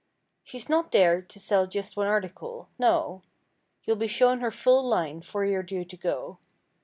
She's 0.43 0.67
not 0.67 0.91
there 0.91 1.21
to 1.21 1.39
sell 1.39 1.67
just 1.67 1.95
one 1.95 2.07
article—No! 2.07 3.21
You'll 3.83 3.95
be 3.97 4.07
shown 4.07 4.39
her 4.39 4.49
full 4.49 4.81
line 4.83 5.21
'fore 5.21 5.45
you're 5.45 5.61
due 5.61 5.85
to 5.85 5.95
go. 5.95 6.39